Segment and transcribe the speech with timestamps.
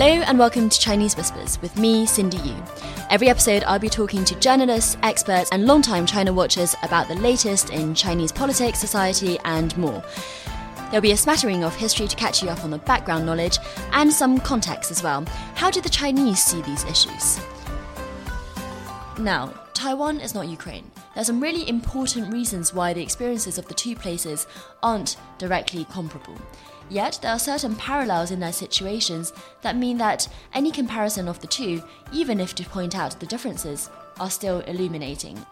[0.00, 2.54] Hello and welcome to Chinese Whispers with me, Cindy Yu.
[3.10, 7.70] Every episode, I'll be talking to journalists, experts, and longtime China watchers about the latest
[7.70, 10.00] in Chinese politics, society, and more.
[10.92, 13.58] There'll be a smattering of history to catch you up on the background knowledge
[13.90, 15.24] and some context as well.
[15.56, 17.40] How do the Chinese see these issues?
[19.18, 20.88] Now, Taiwan is not Ukraine.
[21.14, 24.46] There are some really important reasons why the experiences of the two places
[24.80, 26.36] aren't directly comparable.
[26.90, 31.46] Yet, there are certain parallels in their situations that mean that any comparison of the
[31.46, 35.44] two, even if to point out the differences, are still illuminating.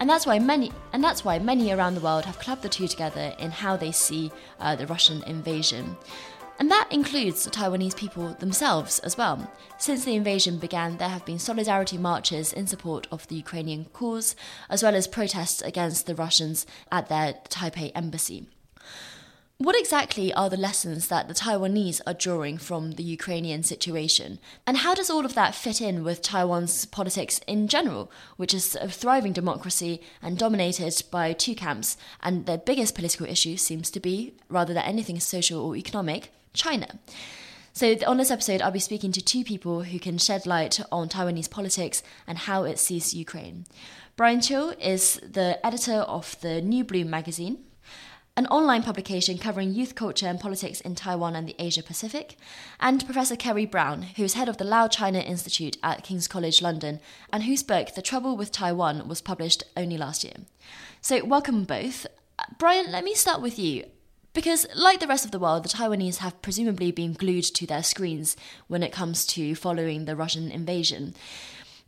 [0.00, 2.88] And that's why many, and that's why many around the world have clubbed the two
[2.88, 5.96] together in how they see uh, the Russian invasion.
[6.58, 9.50] And that includes the Taiwanese people themselves as well.
[9.78, 14.36] Since the invasion began, there have been solidarity marches in support of the Ukrainian cause,
[14.70, 18.46] as well as protests against the Russians at their Taipei embassy.
[19.62, 24.40] What exactly are the lessons that the Taiwanese are drawing from the Ukrainian situation?
[24.66, 28.76] And how does all of that fit in with Taiwan's politics in general, which is
[28.80, 31.96] a thriving democracy and dominated by two camps?
[32.24, 36.98] And their biggest political issue seems to be, rather than anything social or economic, China.
[37.72, 41.08] So, on this episode, I'll be speaking to two people who can shed light on
[41.08, 43.66] Taiwanese politics and how it sees Ukraine.
[44.16, 47.58] Brian Hioe is the editor of the New Bloom magazine,
[48.34, 52.36] an online publication covering youth culture and politics in Taiwan and the Asia Pacific,
[52.80, 56.62] and Professor Kerry Brown, who is head of the Lau China Institute at King's College
[56.62, 60.36] London, and whose book The Trouble with Taiwan was published only last year.
[61.02, 62.06] So, welcome both.
[62.38, 63.84] Uh, Brian, let me start with you.
[64.32, 67.82] Because, like the rest of the world, the Taiwanese have presumably been glued to their
[67.82, 68.34] screens
[68.66, 71.14] when it comes to following the Russian invasion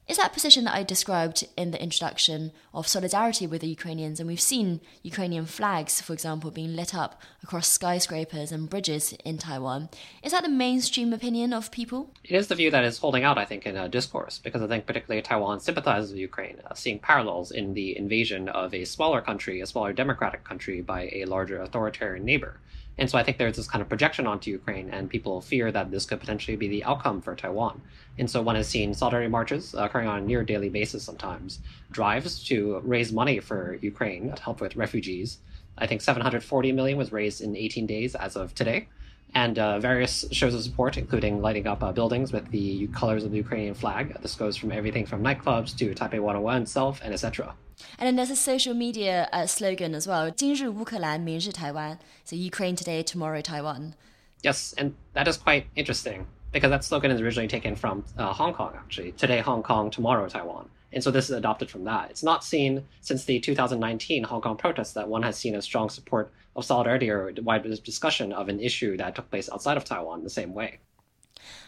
[0.06, 4.20] is that position that I described in the introduction of solidarity with the Ukrainians.
[4.20, 9.38] And we've seen Ukrainian flags, for example, being lit up across skyscrapers and bridges in
[9.38, 9.88] Taiwan.
[10.22, 12.10] Is that the mainstream opinion of people?
[12.22, 14.66] It is the view that is holding out, I think, in a discourse, because I
[14.66, 19.22] think particularly Taiwan sympathizes with Ukraine, uh, seeing parallels in the invasion of a smaller
[19.22, 22.58] country, a smaller democratic country, by a larger authoritarian neighbor.
[22.98, 25.90] And so I think there's this kind of projection onto Ukraine, and people fear that
[25.90, 27.82] this could potentially be the outcome for Taiwan.
[28.18, 31.58] And so one has seen solidarity marches occurring on a near daily basis sometimes,
[31.90, 35.38] drives to raise money for Ukraine to help with refugees.
[35.76, 38.88] I think 740 million was raised in 18 days as of today
[39.34, 43.32] and uh, various shows of support, including lighting up uh, buildings with the colors of
[43.32, 44.16] the Ukrainian flag.
[44.22, 47.54] This goes from everything from nightclubs to Taipei 101 itself, and etc.
[47.97, 51.97] And then there's a social media uh, slogan as well: 今日乌克兰，明日台湾.
[52.25, 53.93] So Ukraine today, tomorrow Taiwan.
[54.41, 58.53] Yes, and that is quite interesting because that slogan is originally taken from uh, Hong
[58.53, 59.11] Kong, actually.
[59.13, 60.69] Today Hong Kong, tomorrow Taiwan.
[60.91, 62.09] And so this is adopted from that.
[62.09, 65.89] It's not seen since the 2019 Hong Kong protests that one has seen a strong
[65.89, 70.19] support of solidarity or wide discussion of an issue that took place outside of Taiwan
[70.19, 70.79] in the same way.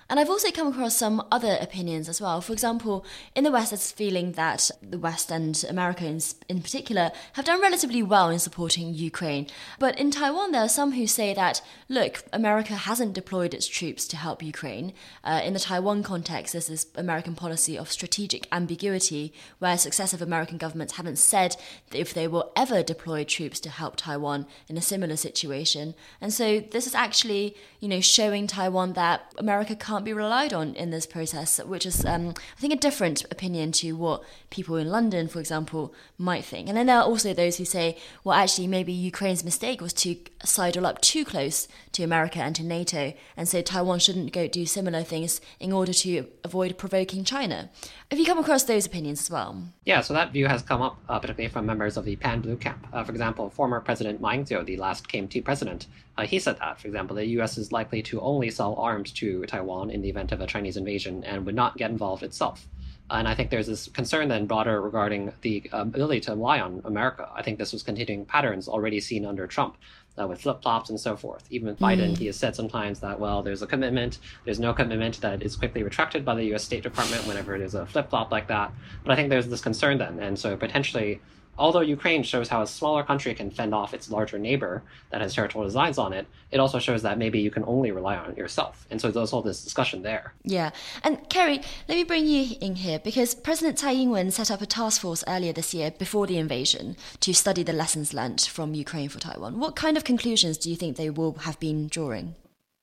[0.08, 2.40] And I've also come across some other opinions as well.
[2.40, 7.10] For example, in the West, there's a feeling that the West and Americans in particular
[7.32, 9.48] have done relatively well in supporting Ukraine.
[9.80, 14.06] But in Taiwan, there are some who say that, look, America hasn't deployed its troops
[14.08, 14.92] to help Ukraine.
[15.24, 20.58] Uh, in the Taiwan context, there's this American policy of strategic ambiguity, where successive American
[20.58, 21.56] governments haven't said
[21.92, 25.94] if they will ever deploy troops to help Taiwan in a similar situation.
[26.20, 30.52] And so this is actually, you know, showing Taiwan that America can't can't be relied
[30.52, 34.76] on in this process, which is, um, I think, a different opinion to what people
[34.76, 36.68] in London, for example, might think.
[36.68, 40.18] And then there are also those who say, well, actually, maybe Ukraine's mistake was to
[40.44, 44.66] sidle up too close to America and to NATO, and so Taiwan shouldn't go do
[44.66, 47.70] similar things in order to avoid provoking China.
[48.10, 49.62] Have you come across those opinions as well?
[49.86, 52.56] Yeah, so that view has come up, uh, particularly from members of the Pan Blue
[52.56, 52.86] camp.
[52.92, 55.86] Uh, for example, former President Ma Ying-jeou, the last KMT president,
[56.18, 57.58] uh, he said that, for example, the U.S.
[57.58, 61.24] is likely to only sell arms to Taiwan in the event of a Chinese invasion
[61.24, 62.66] and would not get involved itself.
[63.08, 67.28] And I think there's this concern then broader regarding the ability to rely on America.
[67.32, 69.76] I think this was continuing patterns already seen under Trump
[70.18, 71.44] uh, with flip flops and so forth.
[71.50, 72.18] Even with Biden, mm.
[72.18, 75.84] he has said sometimes that, well, there's a commitment, there's no commitment that is quickly
[75.84, 78.72] retracted by the US State Department whenever there's a flip flop like that.
[79.04, 80.18] But I think there's this concern then.
[80.18, 81.20] And so potentially
[81.58, 85.34] although Ukraine shows how a smaller country can fend off its larger neighbor that has
[85.34, 88.38] territorial designs on it, it also shows that maybe you can only rely on it
[88.38, 88.86] yourself.
[88.90, 90.34] And so there's all this discussion there.
[90.44, 90.70] Yeah.
[91.02, 94.62] And Kerry, let me bring you in here because President Tsai Ing wen set up
[94.62, 98.74] a task force earlier this year before the invasion to study the lessons learned from
[98.74, 99.58] Ukraine for Taiwan.
[99.58, 102.34] What kind of conclusions do you think they will have been drawing?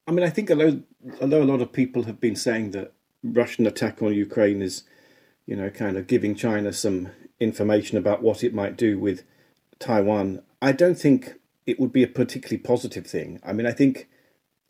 [0.07, 0.81] I mean, I think although,
[1.21, 2.91] although a lot of people have been saying that
[3.23, 4.83] Russian attack on Ukraine is,
[5.45, 9.23] you know, kind of giving China some information about what it might do with
[9.79, 11.33] Taiwan, I don't think
[11.65, 13.39] it would be a particularly positive thing.
[13.43, 14.07] I mean, I think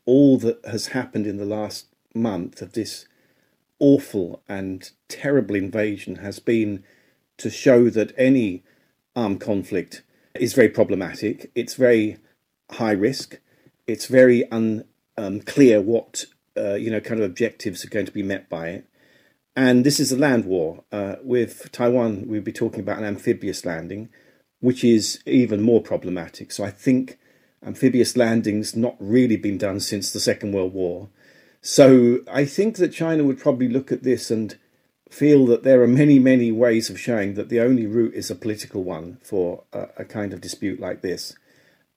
[0.06, 3.06] all that has happened in the last month of this
[3.80, 6.84] awful and terrible invasion has been
[7.38, 8.64] to show that any
[9.16, 10.04] armed conflict
[10.36, 11.52] is very problematic.
[11.56, 12.18] It's very
[12.72, 13.40] high risk.
[13.88, 14.46] It's very
[15.18, 16.26] unclear um, what
[16.56, 18.88] uh, you know kind of objectives are going to be met by it.
[19.56, 20.84] And this is a land war.
[20.92, 24.10] Uh, with Taiwan, we'd be talking about an amphibious landing,
[24.60, 26.52] which is even more problematic.
[26.52, 27.20] So I think
[27.66, 31.10] amphibious landings not really been done since the Second World War.
[31.62, 34.58] So I think that China would probably look at this and
[35.10, 38.36] feel that there are many, many ways of showing that the only route is a
[38.36, 41.36] political one for a, a kind of dispute like this.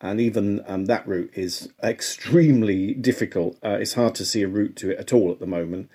[0.00, 3.56] And even um, that route is extremely difficult.
[3.64, 5.88] Uh, it's hard to see a route to it at all at the moment.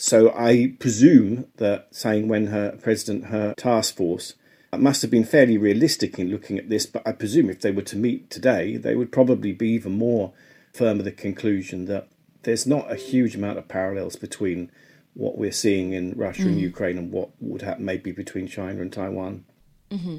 [0.00, 4.34] So I presume that Tsai Ing-wen her president, her task force,
[4.76, 6.86] must have been fairly realistic in looking at this.
[6.86, 10.32] But I presume if they were to meet today, they would probably be even more
[10.72, 12.06] firm of the conclusion that
[12.44, 14.70] there's not a huge amount of parallels between
[15.14, 16.50] what we're seeing in Russia mm.
[16.50, 19.44] and Ukraine and what would happen maybe between China and Taiwan.
[19.90, 20.18] Mm-hmm.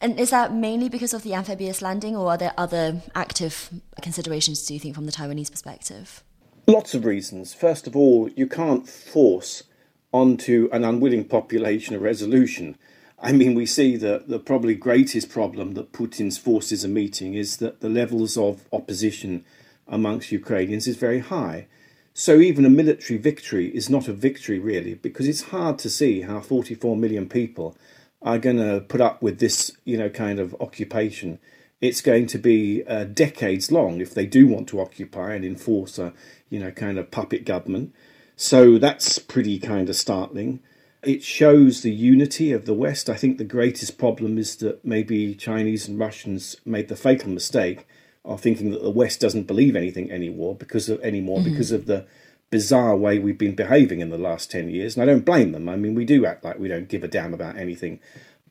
[0.00, 3.70] And is that mainly because of the amphibious landing, or are there other active
[4.00, 6.24] considerations, do you think, from the Taiwanese perspective?
[6.68, 7.52] Lots of reasons.
[7.52, 9.64] First of all, you can't force
[10.12, 12.78] onto an unwilling population a resolution.
[13.20, 17.56] I mean, we see that the probably greatest problem that Putin's forces are meeting is
[17.56, 19.44] that the levels of opposition
[19.88, 21.66] amongst Ukrainians is very high.
[22.14, 26.20] So even a military victory is not a victory really, because it's hard to see
[26.20, 27.76] how 44 million people
[28.20, 31.40] are going to put up with this, you know, kind of occupation
[31.82, 35.98] it's going to be uh, decades long if they do want to occupy and enforce
[35.98, 36.14] a,
[36.48, 37.92] you know, kind of puppet government.
[38.36, 40.60] So that's pretty kind of startling.
[41.02, 43.10] It shows the unity of the West.
[43.10, 47.84] I think the greatest problem is that maybe Chinese and Russians made the fatal mistake
[48.24, 51.50] of thinking that the West doesn't believe anything anymore because of anymore mm-hmm.
[51.50, 52.06] because of the
[52.50, 54.94] bizarre way we've been behaving in the last 10 years.
[54.94, 55.68] And I don't blame them.
[55.68, 57.98] I mean, we do act like we don't give a damn about anything.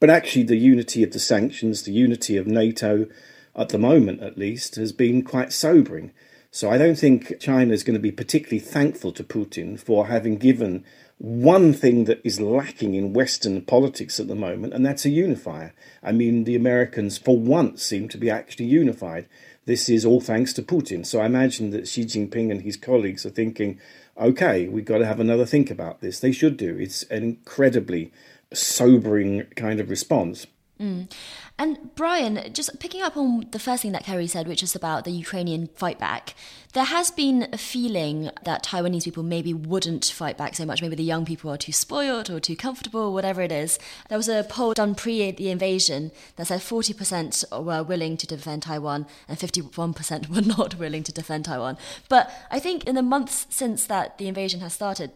[0.02, 3.08] But actually, the unity of the sanctions, the unity of NATO,
[3.56, 6.12] at the moment at least, has been quite sobering.
[6.50, 10.38] So I don't think China is going to be particularly thankful to Putin for having
[10.38, 10.84] given
[11.20, 15.72] one thing that is lacking in Western politics at the moment, and that's a unifier.
[16.02, 19.28] I mean, the Americans, for once, seem to be actually unified.
[19.66, 21.06] This is all thanks to Putin.
[21.06, 23.80] So I imagine that Xi Jinping and his colleagues are thinking,
[24.18, 26.20] okay, we've got to have another think about this.
[26.20, 26.76] They should do.
[26.76, 28.12] It's an incredibly
[28.54, 30.48] sobering kind of response.
[30.82, 31.12] Mm.
[31.60, 35.04] And Brian, just picking up on the first thing that Kerry said, which is about
[35.04, 36.34] the Ukrainian fight back,
[36.74, 40.82] there has been a feeling that Taiwanese people maybe wouldn't fight back so much.
[40.82, 43.78] Maybe the young people are too spoiled or too comfortable, whatever it is.
[44.10, 48.64] There was a poll done pre the invasion that said 40% were willing to defend
[48.64, 51.78] Taiwan and 51% were not willing to defend Taiwan.
[52.10, 55.12] But I think in the months since that the invasion has started,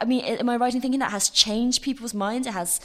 [0.00, 2.46] I mean, am I right in thinking that has changed people's minds?
[2.46, 2.80] It has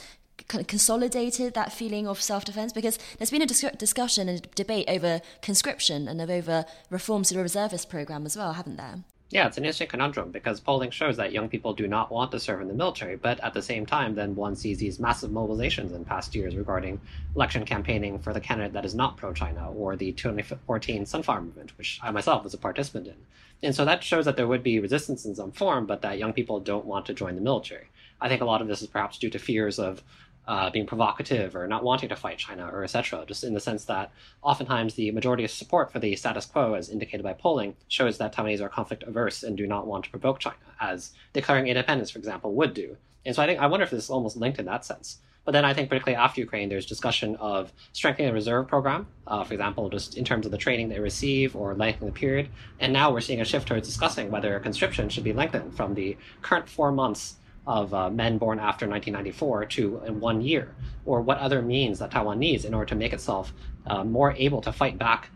[0.48, 4.48] kind of consolidated that feeling of self-defense because there's been a dis- discussion and a
[4.54, 9.04] debate over conscription and over reforms to the reservist program as well, haven't there?
[9.32, 12.40] Yeah, it's an interesting conundrum because polling shows that young people do not want to
[12.40, 15.94] serve in the military, but at the same time, then one sees these massive mobilizations
[15.94, 17.00] in past years regarding
[17.36, 21.78] election campaigning for the candidate that is not pro China or the 2014 Sunflower Movement,
[21.78, 23.14] which I myself was a participant in.
[23.62, 26.32] And so that shows that there would be resistance in some form, but that young
[26.32, 27.86] people don't want to join the military.
[28.20, 30.02] I think a lot of this is perhaps due to fears of
[30.46, 33.24] uh, being provocative or not wanting to fight China or etc.
[33.26, 34.10] Just in the sense that
[34.42, 38.34] oftentimes the majority of support for the status quo, as indicated by polling, shows that
[38.34, 42.18] Taiwanese are conflict averse and do not want to provoke China, as declaring independence, for
[42.18, 42.96] example, would do.
[43.24, 45.18] And so I think I wonder if this is almost linked in that sense.
[45.44, 49.42] But then I think, particularly after Ukraine, there's discussion of strengthening the reserve program, uh,
[49.42, 52.48] for example, just in terms of the training they receive or lengthening the period.
[52.78, 56.16] And now we're seeing a shift towards discussing whether conscription should be lengthened from the
[56.42, 60.74] current four months of uh, men born after 1994 to in one year,
[61.04, 63.52] or what other means that Taiwan needs in order to make itself
[63.86, 65.30] uh, more able to fight back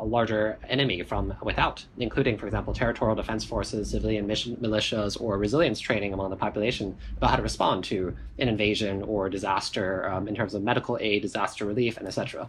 [0.00, 5.36] a larger enemy from without, including, for example, territorial defense forces, civilian mission, militias, or
[5.36, 10.26] resilience training among the population about how to respond to an invasion or disaster um,
[10.26, 12.48] in terms of medical aid, disaster relief, and etc.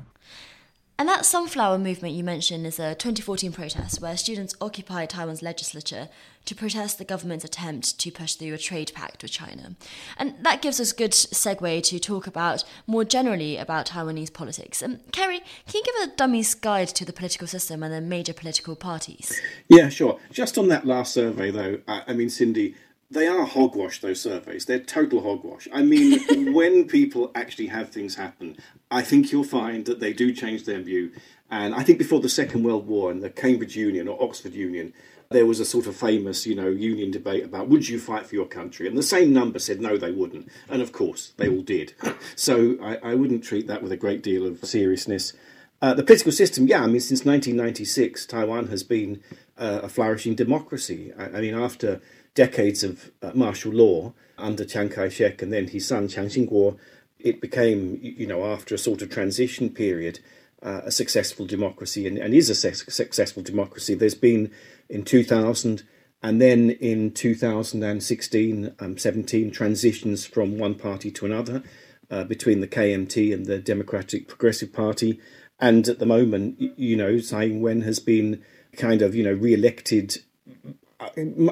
[1.01, 6.09] And that sunflower movement you mentioned is a 2014 protest where students occupied Taiwan's legislature
[6.45, 9.73] to protest the government's attempt to push through a trade pact with China.
[10.15, 14.83] And that gives us a good segue to talk about more generally about Taiwanese politics.
[14.83, 18.33] Um, Kerry, can you give a dummy's guide to the political system and the major
[18.33, 19.41] political parties?
[19.69, 20.19] Yeah, sure.
[20.31, 22.75] Just on that last survey, though, I mean, Cindy,
[23.11, 24.65] they are hogwash, those surveys.
[24.65, 25.67] They're total hogwash.
[25.71, 28.57] I mean, when people actually have things happen,
[28.89, 31.11] I think you'll find that they do change their view.
[31.49, 34.93] And I think before the Second World War and the Cambridge Union or Oxford Union,
[35.29, 38.35] there was a sort of famous, you know, union debate about would you fight for
[38.35, 38.87] your country?
[38.87, 40.47] And the same number said no, they wouldn't.
[40.69, 41.93] And of course, they all did.
[42.35, 45.33] so I, I wouldn't treat that with a great deal of seriousness.
[45.81, 49.21] Uh, the political system, yeah, I mean, since 1996, Taiwan has been
[49.57, 51.11] uh, a flourishing democracy.
[51.17, 52.01] I, I mean, after
[52.33, 56.47] decades of uh, martial law under Chiang Kai shek and then his son Chiang Ching
[56.47, 56.77] kuo,
[57.19, 60.19] it became, you know, after a sort of transition period,
[60.63, 63.93] uh, a successful democracy and, and is a su- successful democracy.
[63.93, 64.51] There's been
[64.89, 65.83] in 2000
[66.23, 71.63] and then in 2016 um, 17 transitions from one party to another
[72.09, 75.19] uh, between the KMT and the Democratic Progressive Party.
[75.59, 78.43] And at the moment, you know, Tsai Ing-wen has been
[78.75, 80.17] kind of, you know, re-elected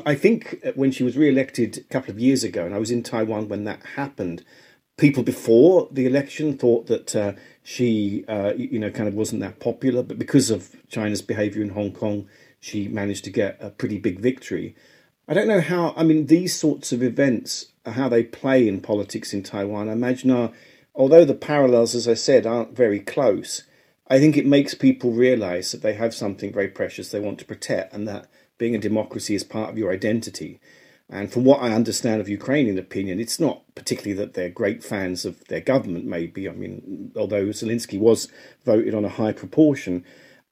[0.06, 3.02] I think when she was re-elected a couple of years ago, and I was in
[3.02, 4.44] Taiwan when that happened,
[4.98, 9.60] people before the election thought that uh, she, uh, you know, kind of wasn't that
[9.60, 12.28] popular, but because of China's behaviour in Hong Kong,
[12.60, 14.76] she managed to get a pretty big victory.
[15.28, 15.94] I don't know how.
[15.96, 19.90] I mean, these sorts of events, how they play in politics in Taiwan.
[19.90, 20.52] I imagine are,
[20.94, 23.64] although the parallels, as I said, aren't very close.
[24.08, 27.46] I think it makes people realise that they have something very precious they want to
[27.46, 28.28] protect, and that
[28.60, 30.60] being a democracy is part of your identity.
[31.10, 35.26] And from what I understand of Ukrainian opinion, it's not particularly that they're great fans
[35.26, 36.48] of their government, maybe.
[36.48, 38.28] I mean, although Zelensky was
[38.64, 40.06] voted on a high proportion,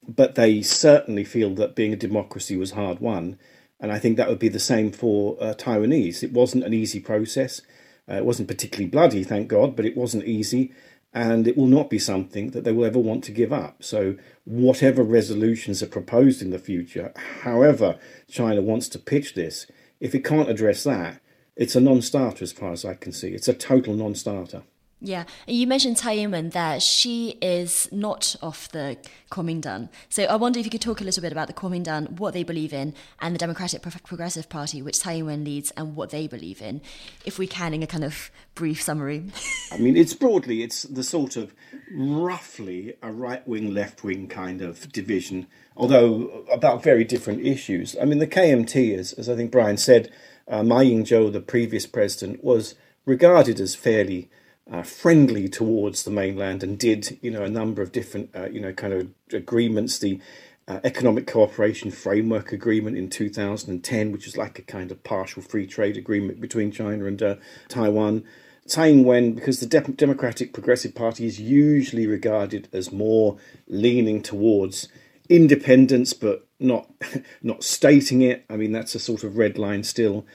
[0.07, 3.37] but they certainly feel that being a democracy was hard won.
[3.79, 6.23] And I think that would be the same for uh, Taiwanese.
[6.23, 7.61] It wasn't an easy process.
[8.09, 10.73] Uh, it wasn't particularly bloody, thank God, but it wasn't easy
[11.13, 13.83] and it will not be something that they will ever want to give up.
[13.83, 17.97] So, whatever resolutions are proposed in the future, however
[18.29, 19.67] China wants to pitch this,
[19.99, 21.21] if it can't address that,
[21.55, 23.29] it's a non starter as far as I can see.
[23.29, 24.63] It's a total non starter.
[24.99, 28.97] Yeah, you mentioned Tsai Ing-wen that she is not of the
[29.29, 29.89] Kuomintang.
[30.09, 32.41] So I wonder if you could talk a little bit about the Kuomintang, what they
[32.41, 36.63] believe in, and the Democratic Progressive Party, which Tsai Ing-wen leads, and what they believe
[36.63, 36.81] in,
[37.25, 39.25] if we can, in a kind of brief summary.
[39.71, 41.53] I mean, it's broadly, it's the sort of
[41.93, 47.95] roughly a right-wing, left-wing kind of division, although about very different issues.
[48.01, 50.11] I mean, the KMT, is, as I think Brian said,
[50.47, 52.73] uh, Ma Ying-jeou, the previous president, was
[53.05, 54.31] regarded as fairly
[54.71, 58.59] uh, friendly towards the mainland and did you know a number of different uh, you
[58.59, 59.99] know kind of agreements.
[59.99, 60.19] The
[60.67, 65.65] uh, economic cooperation framework agreement in 2010 which is like a kind of partial free
[65.65, 67.35] trade agreement between China and uh,
[67.69, 68.25] Taiwan.
[68.65, 74.89] Tsai Ing-wen because the De- Democratic Progressive Party is usually regarded as more leaning towards
[75.29, 76.89] independence but not
[77.41, 78.43] not stating it.
[78.49, 80.25] I mean that's a sort of red line still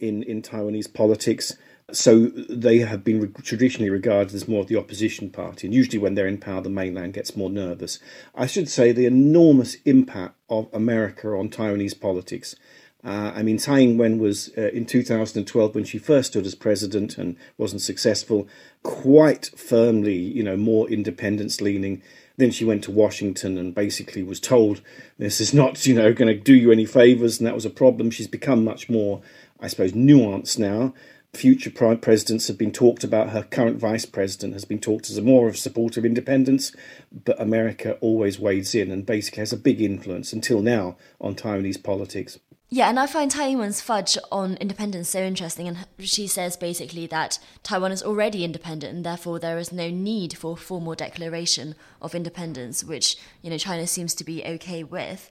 [0.00, 1.54] in in Taiwanese politics
[1.92, 6.14] so they have been traditionally regarded as more of the opposition party, and usually when
[6.14, 7.98] they're in power, the mainland gets more nervous.
[8.34, 12.56] I should say the enormous impact of America on Taiwanese politics.
[13.04, 17.18] Uh, I mean, Tsai Ing-wen was uh, in 2012 when she first stood as president
[17.18, 18.48] and wasn't successful,
[18.84, 22.00] quite firmly, you know, more independence leaning.
[22.36, 24.82] Then she went to Washington and basically was told
[25.18, 27.70] this is not, you know, going to do you any favors, and that was a
[27.70, 28.10] problem.
[28.10, 29.20] She's become much more,
[29.60, 30.94] I suppose, nuanced now
[31.34, 33.30] future presidents have been talked about.
[33.30, 36.72] Her current vice president has been talked as a more of a supporter of independence,
[37.10, 41.82] but America always wades in and basically has a big influence until now on Taiwanese
[41.82, 42.38] politics.
[42.68, 45.68] Yeah, and I find Taiwan's fudge on independence so interesting.
[45.68, 50.38] And she says basically that Taiwan is already independent, and therefore there is no need
[50.38, 55.30] for a formal declaration of independence, which you know China seems to be okay with.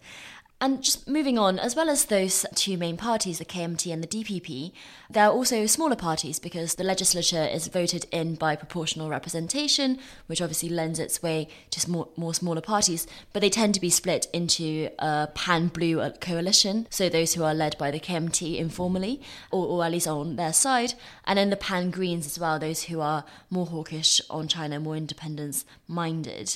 [0.63, 4.07] And just moving on, as well as those two main parties, the KMT and the
[4.07, 4.71] DPP,
[5.09, 10.39] there are also smaller parties because the legislature is voted in by proportional representation, which
[10.39, 14.27] obviously lends its way to more, more smaller parties, but they tend to be split
[14.33, 19.65] into a pan blue coalition, so those who are led by the KMT informally, or,
[19.65, 20.93] or at least on their side,
[21.25, 24.95] and then the pan greens as well, those who are more hawkish on China, more
[24.95, 26.55] independence minded.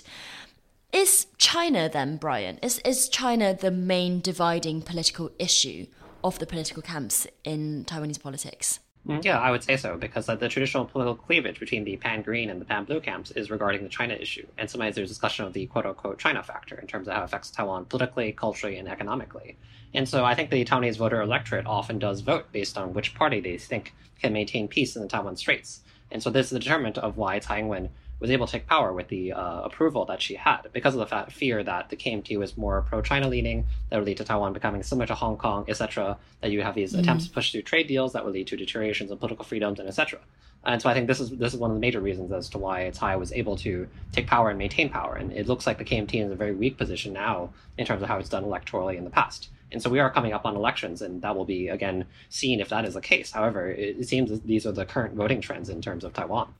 [0.92, 2.58] Is China then, Brian?
[2.62, 5.88] Is is China the main dividing political issue
[6.24, 8.80] of the political camps in Taiwanese politics?
[9.22, 12.50] Yeah, I would say so, because uh, the traditional political cleavage between the pan green
[12.50, 14.48] and the pan blue camps is regarding the China issue.
[14.58, 17.26] And sometimes there's discussion of the quote unquote China factor in terms of how it
[17.26, 19.58] affects Taiwan politically, culturally, and economically.
[19.94, 23.40] And so I think the Taiwanese voter electorate often does vote based on which party
[23.40, 25.82] they think can maintain peace in the Taiwan Straits.
[26.10, 28.94] And so this is the determinant of why Tsai Ing-wen was able to take power
[28.94, 32.58] with the uh, approval that she had because of the fear that the KMT was
[32.58, 36.18] more pro-China leaning, that would lead to Taiwan becoming similar to Hong Kong, etc.
[36.42, 37.00] That you have these mm.
[37.00, 39.88] attempts to push through trade deals that would lead to deteriorations in political freedoms and
[39.88, 40.20] etc.
[40.66, 42.58] And so I think this is this is one of the major reasons as to
[42.58, 45.16] why Tsai was able to take power and maintain power.
[45.16, 48.02] And it looks like the KMT is in a very weak position now in terms
[48.02, 49.50] of how it's done electorally in the past.
[49.72, 52.70] And so we are coming up on elections, and that will be again seen if
[52.70, 53.32] that is the case.
[53.32, 56.54] However, it, seems that these are the current voting trends in terms of Taiwan.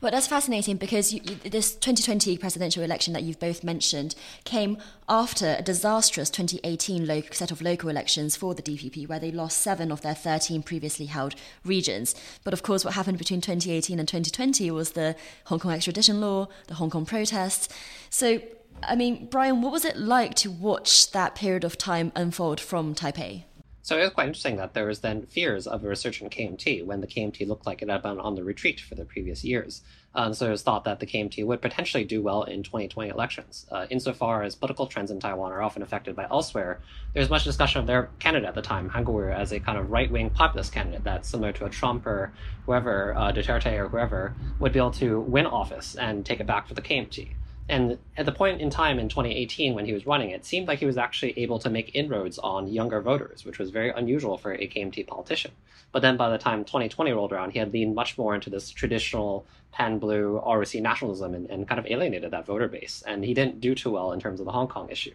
[0.00, 4.14] Well, that's fascinating because you, you, this 2020 presidential election that you've both mentioned
[4.44, 4.78] came
[5.08, 9.58] after a disastrous 2018 lo- set of local elections for the DPP, where they lost
[9.58, 12.14] seven of their 13 previously held regions.
[12.44, 15.16] But of course, what happened between 2018 and 2020 was the
[15.46, 17.68] Hong Kong extradition law, the Hong Kong protests.
[18.10, 18.40] So,
[18.82, 22.94] I mean, Brian, what was it like to watch that period of time unfold from
[22.94, 23.44] Taipei?
[23.86, 27.00] So it was quite interesting that there was then fears of a resurgent KMT when
[27.00, 29.80] the KMT looked like it had been on the retreat for the previous years.
[30.12, 33.64] Um, so it was thought that the KMT would potentially do well in 2020 elections.
[33.70, 36.80] Uh, insofar as political trends in Taiwan are often affected by elsewhere,
[37.14, 39.88] there's much discussion of their candidate at the time, Han Kuo-yu, as a kind of
[39.88, 42.32] right-wing populist candidate that's similar to a Trump or
[42.64, 46.66] whoever, uh, Duterte or whoever, would be able to win office and take it back
[46.66, 47.28] for the KMT.
[47.68, 50.78] And at the point in time in 2018 when he was running, it seemed like
[50.78, 54.52] he was actually able to make inroads on younger voters, which was very unusual for
[54.52, 55.50] a KMT politician.
[55.90, 58.70] But then by the time 2020 rolled around, he had leaned much more into this
[58.70, 63.02] traditional pan blue ROC nationalism and, and, kind of alienated that voter base.
[63.06, 65.14] And he didn't do too well in terms of the Hong Kong issue.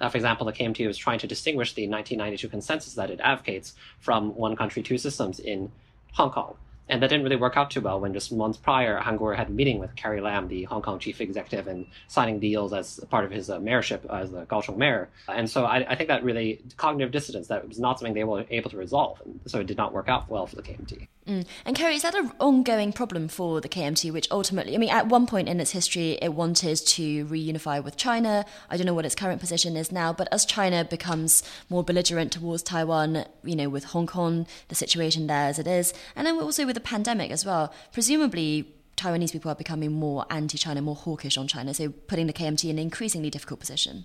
[0.00, 3.74] Uh, for example, the KMT was trying to distinguish the 1992 consensus that it advocates
[4.00, 5.70] from one country, two systems in
[6.12, 6.56] Hong Kong.
[6.92, 9.48] And that didn't really work out too well when just months prior, Han Kuo-yu had
[9.48, 13.24] a meeting with Carrie Lam, the Hong Kong chief executive, and signing deals as part
[13.24, 15.08] of his uh, mayorship as the Kaohsiung mayor.
[15.26, 18.44] And so I, I, think that really cognitive dissonance that was not something they were
[18.50, 19.22] able to resolve.
[19.24, 21.08] And so it did not work out well for the KMT.
[21.26, 21.46] Mm.
[21.64, 25.06] And Kerry, is that an ongoing problem for the KMT, which ultimately, I mean, at
[25.06, 28.44] one point in its history, it wanted to reunify with China.
[28.68, 32.32] I don't know what its current position is now, but as China becomes more belligerent
[32.32, 36.38] towards Taiwan, you know, with Hong Kong, the situation there as it is, and then
[36.40, 40.94] also with the pandemic as well, presumably Taiwanese people are becoming more anti China, more
[40.94, 44.04] hawkish on China, so putting the KMT in an increasingly difficult position.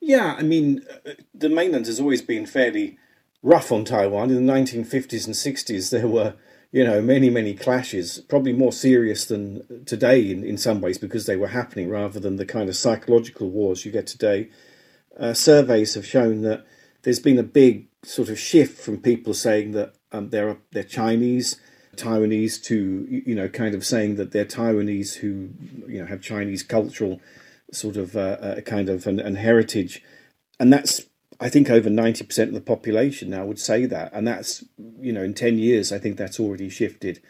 [0.00, 2.98] Yeah, I mean, uh, the mainland has always been fairly
[3.42, 4.30] rough on Taiwan.
[4.30, 6.34] In the 1950s and 60s, there were,
[6.72, 11.26] you know, many, many clashes, probably more serious than today in, in some ways because
[11.26, 14.48] they were happening rather than the kind of psychological wars you get today.
[15.18, 16.64] Uh, surveys have shown that
[17.02, 21.60] there's been a big sort of shift from people saying that um, they're, they're Chinese.
[21.96, 25.50] Taiwanese to you know kind of saying that they're Taiwanese who
[25.86, 27.20] you know have Chinese cultural
[27.72, 30.02] sort of uh, uh, kind of and, heritage,
[30.60, 31.06] and that's
[31.40, 34.12] I think over 90% of the population now would say that.
[34.12, 34.64] And that's,
[35.00, 37.20] you know, in 10 years, I think that's already shifted.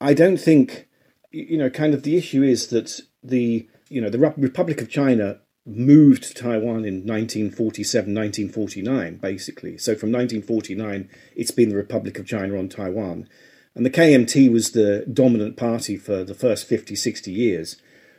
[0.00, 0.86] I don't think,
[1.32, 5.40] you know, kind of the issue is that the, you know, the Republic of China
[5.66, 9.76] moved to Taiwan in 1947, 1949, basically.
[9.78, 13.28] So from 1949, it's been the Republic of China on Taiwan.
[13.76, 17.76] And the KMT was the dominant party for the first 50, 60 years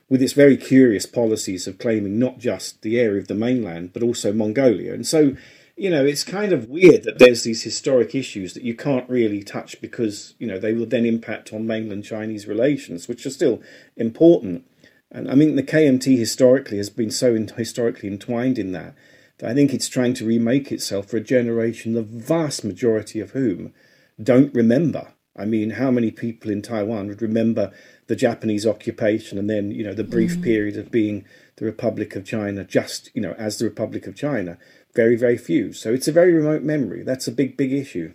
[0.08, 4.04] with its very curious policies of claiming not just the area of the mainland, but
[4.04, 4.94] also Mongolia.
[4.94, 5.36] And so,
[5.76, 9.42] you know, it's kind of weird that there's these historic issues that you can't really
[9.42, 13.60] touch because, you know, they will then impact on mainland Chinese relations, which are still
[13.96, 14.64] important.
[15.12, 18.94] And I mean, the KMT historically has been so in, historically entwined in that
[19.40, 23.32] that I think it's trying to remake itself for a generation, the vast majority of
[23.32, 23.74] whom
[24.22, 25.14] don't remember.
[25.38, 27.72] I mean, how many people in Taiwan would remember
[28.08, 30.44] the Japanese occupation and then you know the brief mm.
[30.44, 31.26] period of being
[31.58, 34.58] the Republic of China just you know as the Republic of China
[34.96, 38.14] very very few so it's a very remote memory that's a big big issue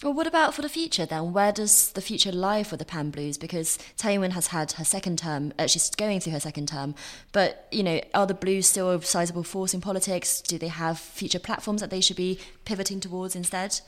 [0.00, 1.32] well, what about for the future then?
[1.32, 3.36] Where does the future lie for the Pan Blues?
[3.36, 6.94] Because Tsai has had her second term, uh, she's going through her second term,
[7.32, 10.40] but, you know, are the Blues still a sizable force in politics?
[10.40, 13.80] Do they have future platforms that they should be pivoting towards instead?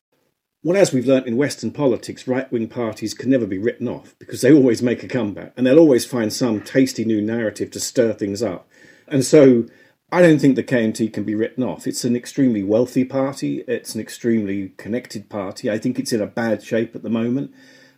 [0.63, 4.15] Well, as we've learnt in Western politics, right wing parties can never be written off
[4.19, 7.81] because they always make a comeback and they'll always find some tasty new narrative to
[7.81, 8.69] stir things up.
[9.09, 9.65] And so
[10.13, 11.87] I don't think the KMT can be written off.
[11.87, 15.71] It's an extremely wealthy party, it's an extremely connected party.
[15.71, 17.55] I think it's in a bad shape at the moment.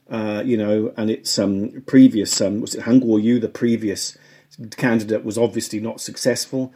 [0.09, 4.16] Uh, you know, and it's um, previous, um, was it Han Kuo-yu, the previous
[4.77, 6.72] candidate was obviously not successful.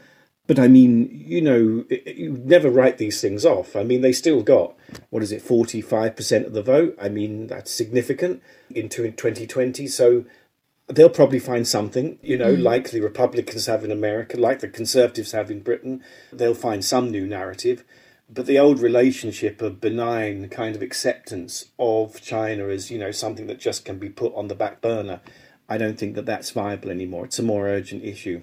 [0.46, 3.74] But I mean, you know, you never write these things off.
[3.74, 4.76] I mean, they still got,
[5.10, 6.96] what is it, 45% of the vote?
[7.00, 9.88] I mean, that's significant into 2020.
[9.88, 10.24] So
[10.86, 12.62] they'll probably find something, you know, mm.
[12.62, 16.02] like the Republicans have in America, like the Conservatives have in Britain.
[16.32, 17.84] They'll find some new narrative.
[18.28, 23.46] But the old relationship of benign kind of acceptance of China as, you know, something
[23.48, 25.20] that just can be put on the back burner,
[25.68, 27.24] I don't think that that's viable anymore.
[27.24, 28.42] It's a more urgent issue.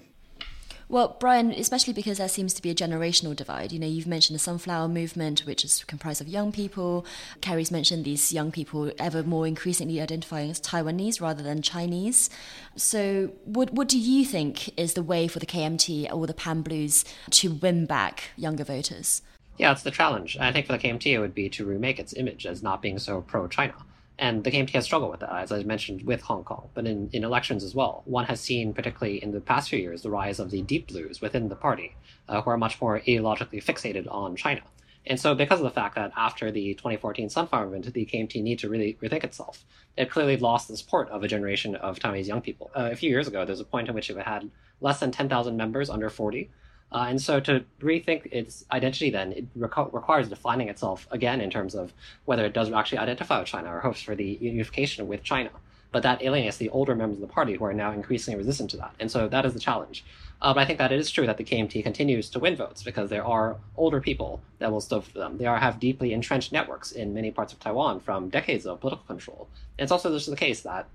[0.94, 3.72] Well, Brian, especially because there seems to be a generational divide.
[3.72, 7.04] You know, you've mentioned the sunflower movement, which is comprised of young people.
[7.40, 12.30] Kerry's mentioned these young people ever more increasingly identifying as Taiwanese rather than Chinese.
[12.76, 16.62] So, what what do you think is the way for the KMT or the Pan
[16.62, 19.20] Blues to win back younger voters?
[19.58, 20.36] Yeah, it's the challenge.
[20.38, 23.00] I think for the KMT, it would be to remake its image as not being
[23.00, 23.74] so pro-China.
[24.18, 27.10] And the KMT has struggled with that, as I mentioned, with Hong Kong, but in,
[27.12, 28.02] in elections as well.
[28.04, 31.20] One has seen, particularly in the past few years, the rise of the deep blues
[31.20, 31.96] within the party,
[32.28, 34.62] uh, who are much more ideologically fixated on China.
[35.06, 38.58] And so, because of the fact that after the 2014 Sunflower Movement, the KMT need
[38.60, 39.64] to really rethink itself,
[39.96, 42.70] it clearly lost the support of a generation of Taiwanese young people.
[42.74, 44.50] Uh, a few years ago, there was a point in which it had
[44.80, 46.50] less than 10,000 members under 40,
[46.92, 51.74] uh, and so to rethink its identity then, it requires defining itself again in terms
[51.74, 51.92] of
[52.24, 55.50] whether it does actually identify with China or hopes for the unification with China.
[55.90, 58.76] But that alienates the older members of the party who are now increasingly resistant to
[58.78, 58.94] that.
[58.98, 60.04] And so that is the challenge.
[60.42, 62.82] Uh, but I think that it is true that the KMT continues to win votes
[62.82, 65.38] because there are older people that will still for them.
[65.38, 69.06] They are, have deeply entrenched networks in many parts of Taiwan from decades of political
[69.06, 69.48] control.
[69.78, 70.86] And it's also just the case that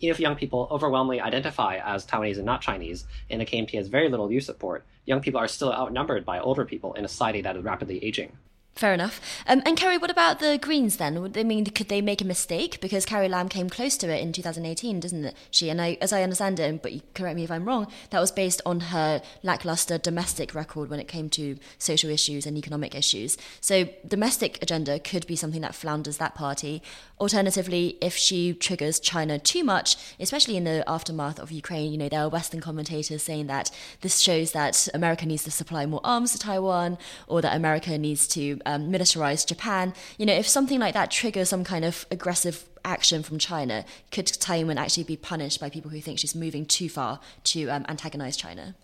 [0.00, 4.08] if young people overwhelmingly identify as Taiwanese and not Chinese, and the KMT has very
[4.08, 7.56] little youth support, young people are still outnumbered by older people in a society that
[7.56, 8.36] is rapidly aging.
[8.78, 9.20] Fair enough.
[9.48, 11.20] Um, and Kerry, what about the Greens then?
[11.20, 14.20] Would they mean could they make a mistake because Carrie Lam came close to it
[14.22, 15.34] in 2018, doesn't it?
[15.50, 18.30] She and I, as I understand it, but correct me if I'm wrong, that was
[18.30, 23.36] based on her lackluster domestic record when it came to social issues and economic issues.
[23.60, 26.80] So domestic agenda could be something that flounders that party.
[27.18, 32.08] Alternatively, if she triggers China too much, especially in the aftermath of Ukraine, you know
[32.08, 36.30] there are Western commentators saying that this shows that America needs to supply more arms
[36.30, 39.94] to Taiwan, or that America needs to um, militarize Japan.
[40.18, 44.26] You know, if something like that triggers some kind of aggressive action from China, could
[44.26, 48.36] Taiwan actually be punished by people who think she's moving too far to um, antagonize
[48.36, 48.76] China?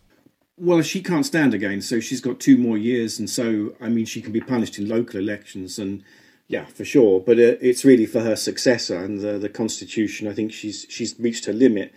[0.56, 4.06] Well, she can't stand again, so she's got two more years, and so I mean,
[4.06, 6.02] she can be punished in local elections, and
[6.48, 7.20] yeah, for sure.
[7.20, 10.28] But uh, it's really for her successor and the, the constitution.
[10.28, 11.92] I think she's she's reached her limit.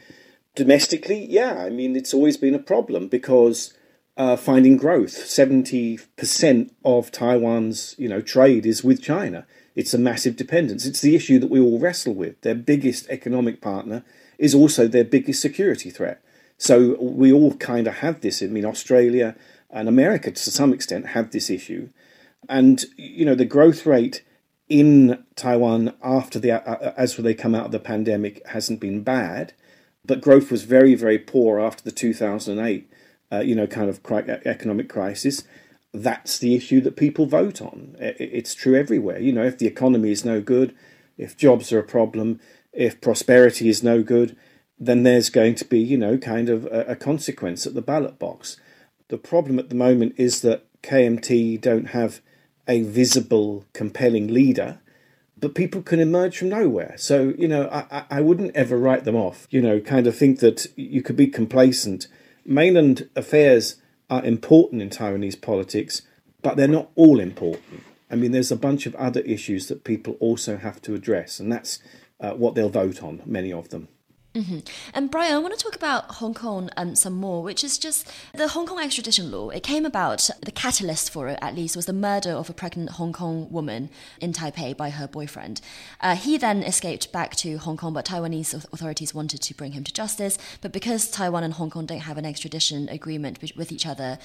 [0.55, 3.76] Domestically, yeah, I mean, it's always been a problem because
[4.17, 5.11] uh, finding growth.
[5.11, 9.45] Seventy percent of Taiwan's you know trade is with China.
[9.75, 10.85] It's a massive dependence.
[10.85, 12.41] It's the issue that we all wrestle with.
[12.41, 14.03] Their biggest economic partner
[14.39, 16.21] is also their biggest security threat.
[16.57, 18.41] So we all kind of have this.
[18.41, 19.35] I mean, Australia
[19.69, 21.89] and America to some extent have this issue,
[22.49, 24.23] and you know the growth rate
[24.67, 29.53] in Taiwan after the uh, as they come out of the pandemic hasn't been bad,
[30.03, 32.89] but growth was very very poor after the 2008
[33.31, 33.99] uh, you know, kind of
[34.45, 35.43] economic crisis,
[35.93, 37.95] that's the issue that people vote on.
[37.99, 39.19] It's true everywhere.
[39.19, 40.75] You know, if the economy is no good,
[41.17, 42.39] if jobs are a problem,
[42.73, 44.37] if prosperity is no good,
[44.79, 48.57] then there's going to be, you know, kind of a, consequence at the ballot box.
[49.07, 52.21] The problem at the moment is that KMT don't have
[52.67, 54.79] a visible, compelling leader,
[55.39, 56.95] but people can emerge from nowhere.
[56.97, 59.47] So, you know, I, I wouldn't ever write them off.
[59.49, 62.07] You know, kind of think that you could be complacent
[62.47, 63.75] mainland affairs
[64.09, 66.01] are important in Taiwanese politics,
[66.41, 67.83] but they're not all important.
[68.09, 71.51] I mean, there's a bunch of other issues that people also have to address, and
[71.51, 71.79] that's
[72.21, 73.89] uh, what they'll vote on, many of them.
[74.33, 74.59] Mm-hmm.
[74.93, 78.11] And Brian, I want to talk about Hong Kong um, some more, which is just
[78.35, 79.49] the Hong Kong extradition law.
[79.49, 82.91] It came about, the catalyst for it at least, was the murder of a pregnant
[82.91, 83.89] Hong Kong woman
[84.21, 85.61] in Taipei by her boyfriend.
[86.01, 89.83] Uh, he then escaped back to Hong Kong, but Taiwanese authorities wanted to bring him
[89.83, 90.37] to justice.
[90.61, 94.19] But because Taiwan and Hong Kong don't have an extradition agreement with each other,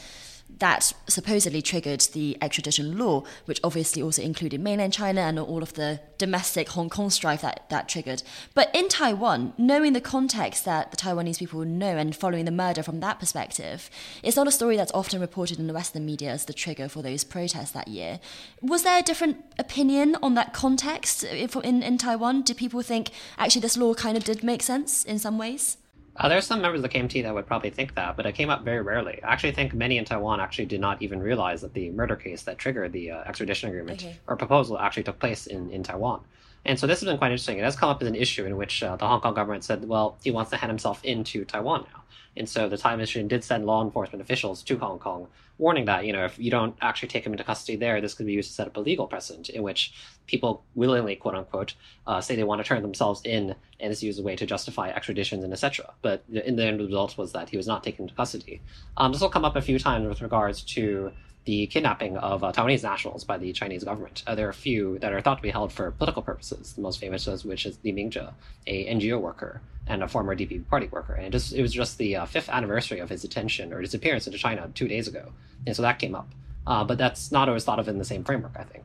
[0.58, 5.74] that supposedly triggered the extradition law, which obviously also included mainland China and all of
[5.74, 8.22] the domestic Hong Kong strife that that triggered.
[8.54, 12.82] But in Taiwan, knowing the context that the Taiwanese people know and following the murder
[12.82, 13.90] from that perspective,
[14.22, 17.02] it's not a story that's often reported in the Western media as the trigger for
[17.02, 18.20] those protests that year.
[18.60, 22.42] Was there a different opinion on that context in, in Taiwan?
[22.42, 25.76] Do people think actually this law kind of did make sense in some ways?
[26.16, 28.50] Uh, there's some members of the KMT that would probably think that, but it came
[28.50, 29.22] up very rarely.
[29.22, 32.42] I actually think many in Taiwan actually did not even realize that the murder case
[32.42, 34.16] that triggered the uh, extradition agreement okay.
[34.26, 36.20] or proposal actually took place in, in Taiwan.
[36.64, 37.58] And so this has been quite interesting.
[37.58, 39.88] It has come up as an issue in which uh, the Hong Kong government said,
[39.88, 42.02] well, he wants to hand himself into Taiwan now.
[42.36, 46.06] And so the Tsai administration did send law enforcement officials to Hong Kong, warning that,
[46.06, 48.48] you know, if you don't actually take him into custody there, this could be used
[48.48, 49.92] to set up a legal precedent in which
[50.26, 51.74] people willingly, quote unquote,
[52.06, 54.46] uh, say they want to turn themselves in and is used as a way to
[54.46, 55.92] justify extraditions and etc.
[56.00, 58.62] But in the end, the result was that he was not taken into custody.
[58.96, 61.12] Um, this will come up a few times with regards to
[61.44, 64.22] the kidnapping of uh, Taiwanese nationals by the Chinese government.
[64.26, 66.74] Uh, there are a few that are thought to be held for political purposes.
[66.74, 68.32] The most famous of which is Li Mingzhe,
[68.66, 71.14] a NGO worker and a former DP party worker.
[71.14, 74.26] And it, just, it was just the uh, fifth anniversary of his detention or disappearance
[74.26, 75.32] into China two days ago,
[75.66, 76.28] and so that came up.
[76.66, 78.84] Uh, but that's not always thought of in the same framework, I think.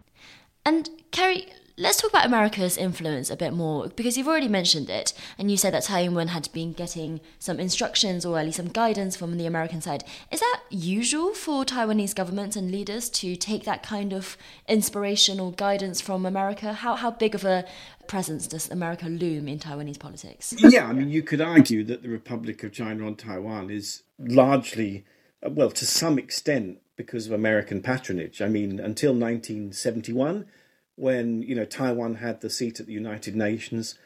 [0.65, 1.47] And Kerry,
[1.79, 5.57] Let's talk about America's influence a bit more because you've already mentioned it, and you
[5.57, 9.37] said that Tsai Ing-wen had been getting some instructions or at least some guidance from
[9.37, 10.03] the American side.
[10.31, 14.37] Is that usual for Taiwanese governments and leaders to take that kind of
[14.67, 16.73] inspiration or guidance from America?
[16.73, 17.63] How how big of a
[18.07, 20.55] presence does America loom in Taiwanese politics?
[20.67, 25.05] Yeah, I mean, you could argue that the Republic of China on Taiwan is largely,
[25.45, 28.41] uh, well, to some extent, because of American patronage.
[28.41, 30.47] I mean, until 1971
[30.97, 33.97] when you know Taiwan had the seat at the United Nations.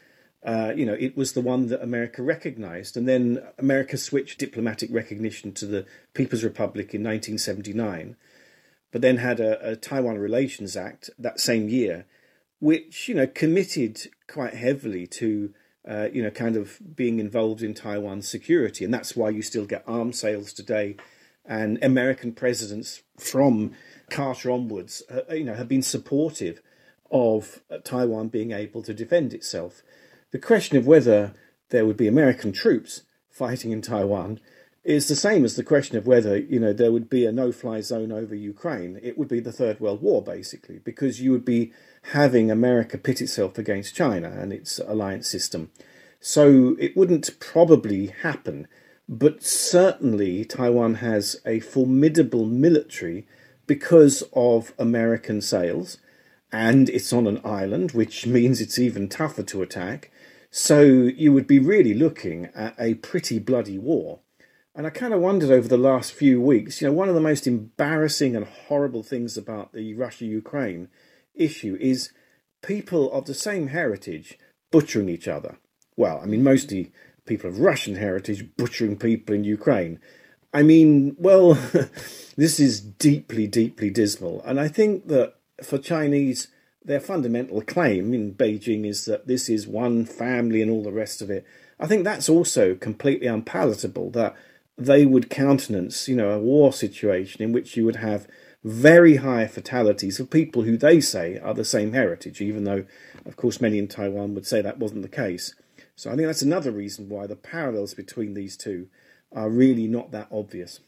[0.44, 2.96] Uh, you know, it was the one that America recognized.
[2.96, 8.16] And then America switched diplomatic recognition to the People's Republic in 1979,
[8.90, 12.06] but then had a, a, Taiwan Relations Act that same year,
[12.58, 15.54] which, you know, committed quite heavily to,
[15.88, 18.84] uh, you know, kind of being involved in Taiwan's security.
[18.84, 20.96] And that's why you still get arms sales today.
[21.44, 23.74] And American presidents from
[24.10, 26.60] Carter onwards, uh, you know, have been supportive
[27.12, 29.82] of uh, Taiwan being able to defend itself.
[30.32, 31.34] The question of whether
[31.68, 34.40] there would be American troops fighting in Taiwan
[34.82, 37.80] is the same as the question of whether you know there would be a no-fly
[37.80, 38.98] zone over Ukraine.
[39.02, 41.72] It would be the Third World War basically, because you would be
[42.12, 45.70] having America pit itself against China and its alliance system.
[46.18, 48.66] So it wouldn't probably happen,
[49.08, 53.26] but certainly Taiwan has a formidable military
[53.66, 55.98] because of American sales
[56.52, 60.10] and it's on an island, which means it's even tougher to attack.
[60.50, 64.20] So you would be really looking at a pretty bloody war.
[64.74, 67.20] And I kind of wondered over the last few weeks, you know, one of the
[67.20, 70.88] most embarrassing and horrible things about the Russia Ukraine
[71.34, 72.12] issue is
[72.62, 74.38] people of the same heritage
[74.70, 75.58] butchering each other.
[75.96, 76.92] Well, I mean, mostly
[77.26, 80.00] people of Russian heritage butchering people in Ukraine.
[80.52, 81.54] I mean, well,
[82.36, 84.42] this is deeply, deeply dismal.
[84.44, 86.48] And I think that for Chinese,
[86.84, 91.22] their fundamental claim in Beijing is that this is one family and all the rest
[91.22, 91.44] of it.
[91.78, 94.36] I think that's also completely unpalatable that
[94.78, 98.26] they would countenance, you know, a war situation in which you would have
[98.64, 102.84] very high fatalities of people who they say are the same heritage, even though,
[103.26, 105.54] of course, many in Taiwan would say that wasn't the case.
[105.96, 108.88] So I think that's another reason why the parallels between these two
[109.32, 110.80] are really not that obvious.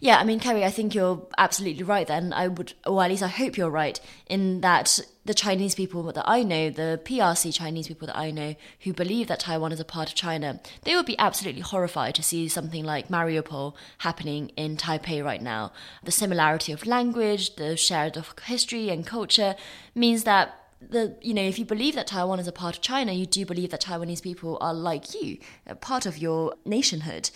[0.00, 2.32] Yeah, I mean, Kerry, I think you're absolutely right then.
[2.32, 6.28] I would, or at least I hope you're right, in that the Chinese people that
[6.28, 9.84] I know, the PRC Chinese people that I know, who believe that Taiwan is a
[9.84, 14.76] part of China, they would be absolutely horrified to see something like Mariupol happening in
[14.76, 15.72] Taipei right now.
[16.04, 19.56] The similarity of language, the shared of history and culture
[19.94, 23.12] means that the you know if you believe that Taiwan is a part of China,
[23.12, 27.30] you do believe that Taiwanese people are like you, a part of your nationhood.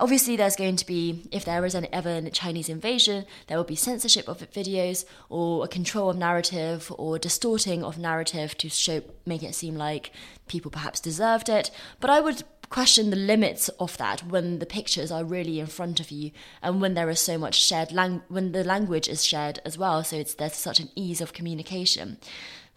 [0.00, 3.64] Obviously, there's going to be, if there is an, ever a Chinese invasion, there will
[3.64, 9.02] be censorship of videos or a control of narrative or distorting of narrative to show,
[9.26, 10.10] make it seem like
[10.48, 11.70] people perhaps deserved it.
[12.00, 16.00] But I would question the limits of that when the pictures are really in front
[16.00, 16.30] of you
[16.62, 20.04] and when there is so much shared lang- when the language is shared as well
[20.04, 22.16] so it's there's such an ease of communication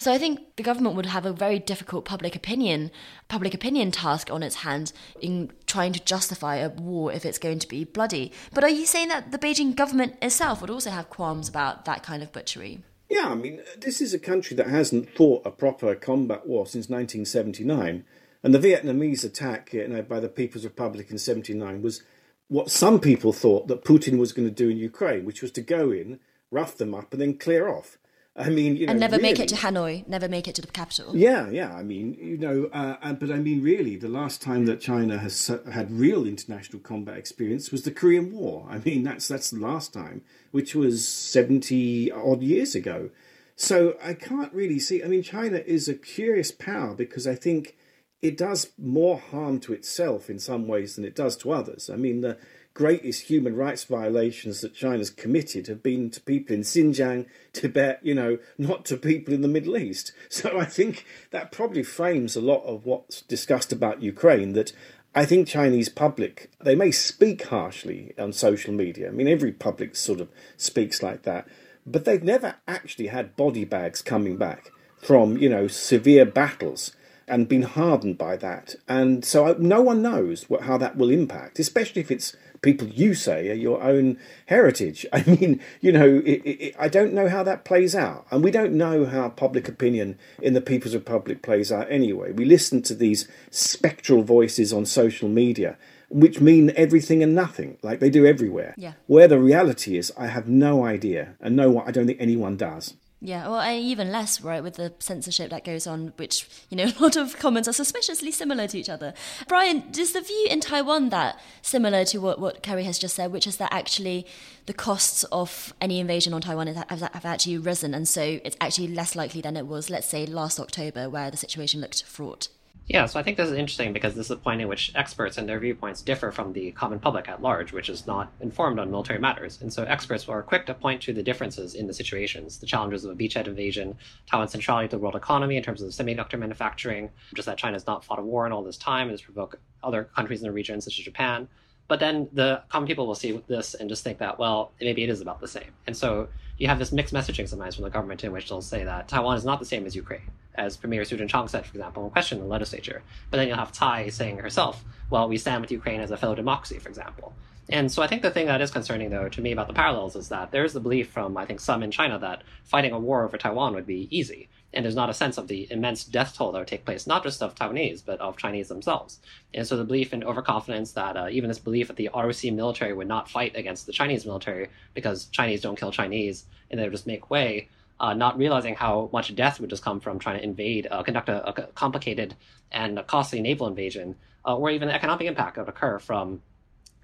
[0.03, 2.91] so I think the government would have a very difficult public opinion
[3.29, 7.59] public opinion task on its hands in trying to justify a war if it's going
[7.59, 8.31] to be bloody.
[8.53, 12.03] But are you saying that the Beijing government itself would also have qualms about that
[12.03, 12.83] kind of butchery?
[13.09, 16.89] Yeah, I mean, this is a country that hasn't fought a proper combat war since
[16.89, 18.03] 1979.
[18.43, 22.01] And the Vietnamese attack you know, by the People's Republic in 79 was
[22.47, 25.61] what some people thought that Putin was going to do in Ukraine, which was to
[25.61, 26.19] go in,
[26.51, 27.97] rough them up, and then clear off.
[28.35, 30.61] I mean, you know, and never really, make it to Hanoi, never make it to
[30.61, 31.15] the capital.
[31.15, 31.75] Yeah, yeah.
[31.75, 35.51] I mean, you know, uh, but I mean, really, the last time that China has
[35.71, 38.67] had real international combat experience was the Korean War.
[38.67, 43.11] I mean, that's that's the last time, which was seventy odd years ago.
[43.55, 45.03] So I can't really see.
[45.03, 47.77] I mean, China is a curious power because I think
[48.23, 51.87] it does more harm to itself in some ways than it does to others.
[51.87, 52.37] I mean, the
[52.73, 58.15] greatest human rights violations that China's committed have been to people in Xinjiang, Tibet, you
[58.15, 60.11] know, not to people in the Middle East.
[60.29, 64.73] So I think that probably frames a lot of what's discussed about Ukraine that
[65.15, 69.09] I think Chinese public, they may speak harshly on social media.
[69.09, 71.47] I mean, every public sort of speaks like that,
[71.85, 76.95] but they've never actually had body bags coming back from, you know, severe battles
[77.27, 78.75] and been hardened by that.
[78.87, 83.13] And so no one knows what, how that will impact, especially if it's people you
[83.13, 85.05] say are your own heritage.
[85.13, 88.25] I mean, you know, it, it, I don't know how that plays out.
[88.31, 92.31] And we don't know how public opinion in the People's Republic plays out anyway.
[92.31, 95.77] We listen to these spectral voices on social media.
[96.09, 98.75] Which mean everything and nothing, like they do everywhere.
[98.77, 98.93] Yeah.
[99.07, 102.55] Where the reality is, I have no idea, and no, one, I don't think anyone
[102.55, 102.93] does.
[103.25, 107.01] Yeah, well, even less, right, with the censorship that goes on, which, you know, a
[107.01, 109.13] lot of comments are suspiciously similar to each other.
[109.47, 113.31] Brian, does the view in Taiwan that similar to what, what Kerry has just said,
[113.31, 114.27] which is that actually
[114.65, 118.89] the costs of any invasion on Taiwan have, have actually risen, and so it's actually
[118.89, 122.49] less likely than it was, let's say, last October, where the situation looked fraught?
[122.87, 125.37] Yeah, so I think this is interesting because this is a point in which experts
[125.37, 128.91] and their viewpoints differ from the common public at large, which is not informed on
[128.91, 129.61] military matters.
[129.61, 133.05] And so experts are quick to point to the differences in the situations, the challenges
[133.05, 133.95] of a beachhead invasion,
[134.29, 137.87] Taiwan's centrality to the world economy in terms of semiconductor manufacturing, just that China has
[137.87, 140.51] not fought a war in all this time and has provoked other countries in the
[140.51, 141.47] region, such as Japan.
[141.87, 145.09] But then the common people will see this and just think that, well, maybe it
[145.09, 145.71] is about the same.
[145.87, 148.83] And so you have this mixed messaging sometimes from the government in which they'll say
[148.83, 150.21] that Taiwan is not the same as Ukraine,
[150.55, 153.01] as Premier Su Tseng-chang said, for example, in question the legislature.
[153.29, 156.35] But then you'll have Tsai saying herself, well, we stand with Ukraine as a fellow
[156.35, 157.33] democracy, for example.
[157.69, 160.15] And so I think the thing that is concerning, though, to me about the parallels
[160.15, 162.99] is that there is the belief from, I think, some in China that fighting a
[162.99, 166.35] war over Taiwan would be easy and there's not a sense of the immense death
[166.35, 169.19] toll that would take place, not just of Taiwanese, but of Chinese themselves.
[169.53, 172.93] And so the belief in overconfidence that uh, even this belief that the ROC military
[172.93, 177.07] would not fight against the Chinese military because Chinese don't kill Chinese and they just
[177.07, 177.69] make way,
[178.03, 181.29] uh, not realizing how much death would just come from trying to invade, uh, conduct
[181.29, 182.35] a, a, complicated
[182.69, 184.13] and costly naval invasion,
[184.45, 186.41] uh, or even the economic impact that would occur from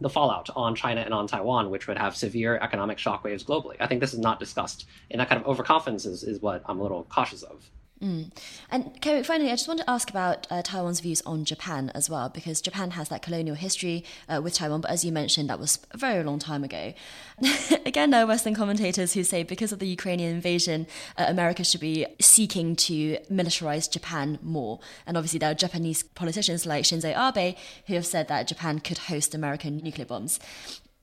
[0.02, 3.78] the fallout on China and on Taiwan, which would have severe economic shockwaves globally.
[3.80, 6.82] I think this is not discussed, and that kind of overconfidence is, is what I'm
[6.82, 7.72] a little cautious of.
[8.02, 8.32] Mm.
[8.72, 12.10] And Kerry, finally, I just want to ask about uh, Taiwan's views on Japan as
[12.10, 15.60] well, because Japan has that colonial history uh, with Taiwan, but as you mentioned, that
[15.60, 16.94] was a very long time ago.
[17.86, 21.82] Again, there are Western commentators who say because of the Ukrainian invasion, uh, America should
[21.82, 24.80] be seeking to militarize Japan more.
[25.06, 27.58] And obviously, there are Japanese politicians like Shinzo Abe
[27.88, 30.40] who have said that Japan could host American nuclear bombs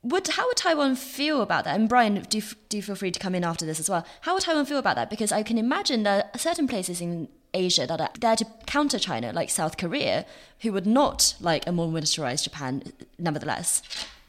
[0.02, 1.74] would how would Taiwan feel about that?
[1.74, 4.06] And Brian, do do feel free to come in after this as well.
[4.22, 5.10] How would Taiwan feel about that?
[5.10, 9.32] Because I can imagine are certain places in Asia that are there to counter China,
[9.32, 10.26] like South Korea,
[10.60, 12.82] who would not like a more militarized Japan,
[13.18, 13.82] nevertheless.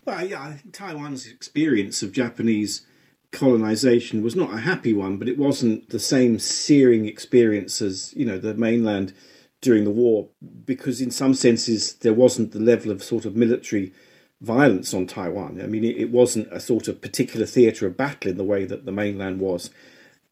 [0.05, 2.85] Well, yeah, Taiwan's experience of Japanese
[3.31, 8.25] colonization was not a happy one, but it wasn't the same searing experience as you
[8.25, 9.13] know the mainland
[9.59, 10.29] during the war,
[10.65, 13.91] because in some senses there wasn't the level of sort of military
[14.41, 15.59] violence on Taiwan.
[15.61, 18.65] I mean, it, it wasn't a sort of particular theatre of battle in the way
[18.65, 19.69] that the mainland was.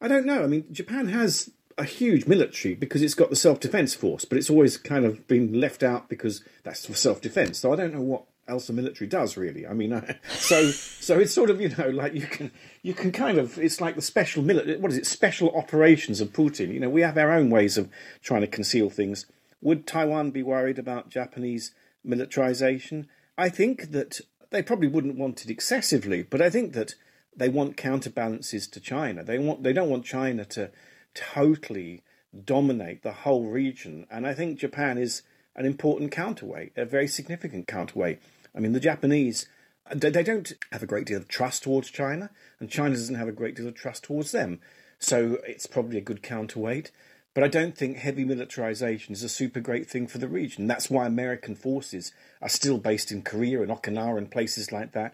[0.02, 0.44] I don't know.
[0.44, 4.38] I mean, Japan has a huge military because it's got the self defense force, but
[4.38, 7.60] it's always kind of been left out because that's for self defense.
[7.60, 9.66] So I don't know what else the military does really.
[9.66, 13.12] I mean, I, so so it's sort of you know like you can you can
[13.12, 14.78] kind of it's like the special military.
[14.78, 15.06] What is it?
[15.06, 16.74] Special operations of Putin.
[16.74, 17.90] You know, we have our own ways of
[18.22, 19.26] trying to conceal things.
[19.62, 23.08] Would Taiwan be worried about Japanese militarization?
[23.38, 24.22] I think that
[24.52, 26.96] they probably wouldn't want it excessively, but I think that
[27.36, 29.24] they want counterbalances to China.
[29.24, 30.72] They want they don't want China to
[31.14, 32.04] totally
[32.44, 35.24] dominate the whole region, and I think Japan is
[35.56, 38.20] an important counterweight, a very significant counterweight.
[38.56, 39.48] I mean, the Japanese
[39.94, 43.34] they don't have a great deal of trust towards China, and China doesn't have a
[43.34, 44.60] great deal of trust towards them.
[44.98, 46.92] So it's probably a good counterweight.
[47.36, 50.68] But I don't think heavy militarization is a super great thing for the region.
[50.68, 55.14] That's why American forces are still based in Korea and Okinawa and places like that,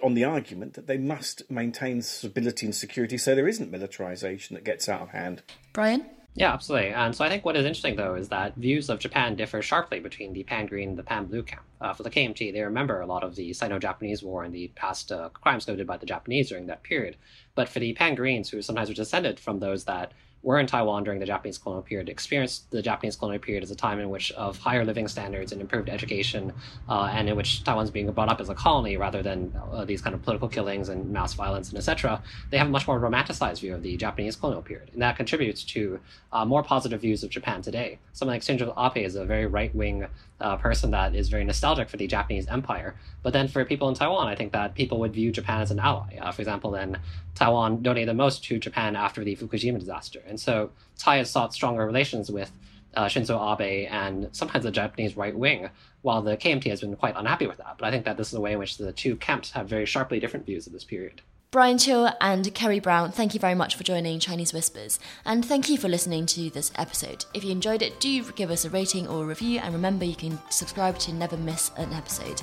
[0.00, 4.64] on the argument that they must maintain stability and security so there isn't militarization that
[4.64, 5.42] gets out of hand.
[5.72, 6.06] Brian?
[6.34, 6.90] Yeah, absolutely.
[6.90, 9.98] And so I think what is interesting, though, is that views of Japan differ sharply
[9.98, 11.62] between the pan green and the pan blue camp.
[11.80, 14.68] Uh, for the KMT, they remember a lot of the Sino Japanese War and the
[14.76, 17.16] past uh, crimes committed by the Japanese during that period.
[17.56, 21.04] But for the pan greens, who sometimes were descended from those that were in Taiwan
[21.04, 24.32] during the Japanese colonial period experienced the Japanese colonial period as a time in which
[24.32, 26.52] of higher living standards and improved education,
[26.88, 30.00] uh, and in which Taiwan's being brought up as a colony rather than uh, these
[30.00, 32.22] kind of political killings and mass violence and etc.
[32.50, 35.62] They have a much more romanticized view of the Japanese colonial period, and that contributes
[35.64, 36.00] to
[36.32, 37.98] uh, more positive views of Japan today.
[38.12, 40.06] Someone like Shinzo Abe is a very right wing
[40.40, 42.94] a person that is very nostalgic for the Japanese Empire.
[43.22, 45.78] But then for people in Taiwan, I think that people would view Japan as an
[45.78, 46.16] ally.
[46.20, 46.98] Uh, for example, then
[47.34, 50.20] Taiwan donated the most to Japan after the Fukushima disaster.
[50.26, 52.50] And so Tsai has sought stronger relations with
[52.94, 55.68] uh, Shinzo Abe and sometimes the Japanese right wing,
[56.02, 57.76] while the KMT has been quite unhappy with that.
[57.78, 59.86] But I think that this is a way in which the two camps have very
[59.86, 61.22] sharply different views of this period.
[61.52, 65.68] Brian Hioe and Kerry Brown, thank you very much for joining Chinese Whispers, and thank
[65.68, 67.24] you for listening to this episode.
[67.34, 70.14] If you enjoyed it, do give us a rating or a review, and remember you
[70.14, 72.40] can subscribe to never miss an episode.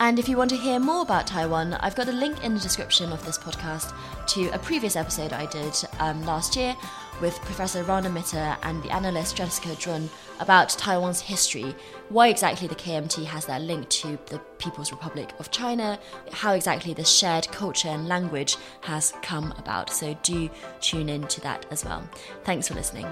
[0.00, 2.60] And if you want to hear more about Taiwan, I've got a link in the
[2.60, 3.94] description of this podcast
[4.30, 6.74] to a previous episode I did um, last year
[7.20, 11.76] with Professor Rana Mitter and the analyst Jessica Drun about Taiwan's history,
[12.12, 15.98] why exactly the KMT has that link to the People's Republic of China,
[16.30, 19.88] how exactly the shared culture and language has come about.
[19.90, 20.50] So do
[20.80, 22.06] tune in to that as well.
[22.44, 23.06] Thanks for listening.